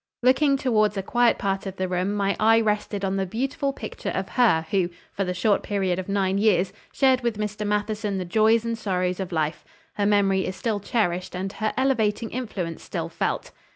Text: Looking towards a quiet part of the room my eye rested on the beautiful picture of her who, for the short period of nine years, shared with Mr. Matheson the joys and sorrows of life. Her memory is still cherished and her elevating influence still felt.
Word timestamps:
Looking 0.23 0.57
towards 0.57 0.97
a 0.97 1.03
quiet 1.03 1.37
part 1.37 1.67
of 1.67 1.75
the 1.75 1.87
room 1.87 2.15
my 2.15 2.35
eye 2.39 2.59
rested 2.59 3.05
on 3.05 3.17
the 3.17 3.25
beautiful 3.27 3.71
picture 3.71 4.09
of 4.09 4.29
her 4.29 4.65
who, 4.71 4.89
for 5.13 5.23
the 5.23 5.35
short 5.35 5.61
period 5.61 5.99
of 5.99 6.09
nine 6.09 6.39
years, 6.39 6.73
shared 6.91 7.21
with 7.21 7.37
Mr. 7.37 7.67
Matheson 7.67 8.17
the 8.17 8.25
joys 8.25 8.65
and 8.65 8.75
sorrows 8.75 9.19
of 9.19 9.31
life. 9.31 9.63
Her 9.93 10.07
memory 10.07 10.47
is 10.47 10.55
still 10.55 10.79
cherished 10.79 11.35
and 11.35 11.53
her 11.53 11.71
elevating 11.77 12.31
influence 12.31 12.81
still 12.81 13.09
felt. 13.09 13.51